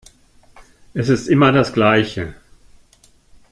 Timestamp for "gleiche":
1.73-2.33